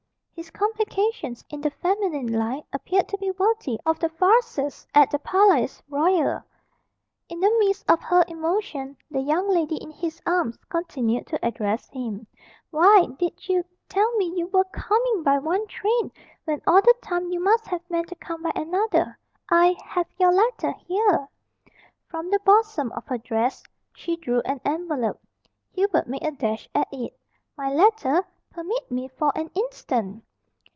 His 0.33 0.49
complications 0.49 1.45
in 1.51 1.61
the 1.61 1.69
feminine 1.69 2.25
line 2.33 2.63
appeared 2.73 3.07
to 3.09 3.17
be 3.19 3.29
worthy 3.29 3.79
of 3.85 3.99
the 3.99 4.09
farces 4.09 4.87
at 4.91 5.11
the 5.11 5.19
Palais 5.19 5.69
Royal. 5.87 6.41
In 7.29 7.39
the 7.39 7.55
midst 7.59 7.87
of 7.87 8.01
her 8.01 8.25
emotion, 8.27 8.97
the 9.11 9.19
young 9.19 9.47
lady 9.49 9.75
in 9.75 9.91
his 9.91 10.19
arms 10.25 10.57
continued 10.67 11.27
to 11.27 11.45
address 11.45 11.87
him. 11.89 12.25
"Why 12.71 13.05
did 13.19 13.47
you 13.47 13.63
tell 13.87 14.11
me 14.17 14.33
you 14.35 14.47
were 14.47 14.63
coming 14.73 15.21
by 15.21 15.37
one 15.37 15.67
train 15.67 16.11
when 16.45 16.59
all 16.65 16.81
the 16.81 16.95
time 17.03 17.29
you 17.31 17.39
must 17.39 17.67
have 17.67 17.87
meant 17.87 18.07
to 18.07 18.15
come 18.15 18.41
by 18.41 18.51
another. 18.55 19.19
I 19.47 19.77
have 19.85 20.07
your 20.17 20.31
letter 20.33 20.71
here" 20.71 21.29
From 22.09 22.31
the 22.31 22.39
bosom 22.43 22.91
of 22.93 23.05
her 23.05 23.19
dress 23.19 23.61
she 23.93 24.15
drew 24.15 24.41
an 24.41 24.59
envelope. 24.65 25.19
Hubert 25.75 26.07
made 26.07 26.23
a 26.25 26.31
dash 26.31 26.67
at 26.73 26.87
it. 26.91 27.15
"My 27.55 27.71
letter? 27.71 28.25
Permit 28.49 28.89
me 28.91 29.07
for 29.07 29.31
an 29.37 29.51
instant!" 29.53 30.23